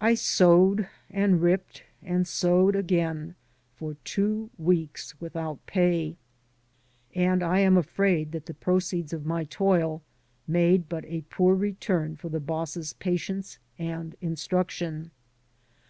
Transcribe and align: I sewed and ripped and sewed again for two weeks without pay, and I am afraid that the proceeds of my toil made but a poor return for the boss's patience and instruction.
I 0.00 0.14
sewed 0.14 0.88
and 1.10 1.42
ripped 1.42 1.82
and 2.02 2.26
sewed 2.26 2.74
again 2.74 3.34
for 3.74 3.92
two 4.02 4.48
weeks 4.56 5.20
without 5.20 5.66
pay, 5.66 6.16
and 7.14 7.42
I 7.42 7.58
am 7.58 7.76
afraid 7.76 8.32
that 8.32 8.46
the 8.46 8.54
proceeds 8.54 9.12
of 9.12 9.26
my 9.26 9.44
toil 9.44 10.00
made 10.48 10.88
but 10.88 11.04
a 11.04 11.20
poor 11.28 11.54
return 11.54 12.16
for 12.16 12.30
the 12.30 12.40
boss's 12.40 12.94
patience 12.94 13.58
and 13.78 14.16
instruction. 14.22 15.10